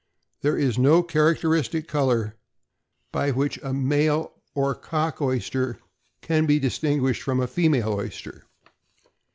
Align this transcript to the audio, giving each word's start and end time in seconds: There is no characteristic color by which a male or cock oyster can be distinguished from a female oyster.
There 0.41 0.57
is 0.57 0.79
no 0.79 1.03
characteristic 1.03 1.87
color 1.87 2.35
by 3.11 3.29
which 3.29 3.59
a 3.61 3.71
male 3.71 4.33
or 4.55 4.73
cock 4.73 5.21
oyster 5.21 5.77
can 6.21 6.47
be 6.47 6.57
distinguished 6.57 7.21
from 7.21 7.39
a 7.39 7.45
female 7.45 7.89
oyster. 7.93 8.47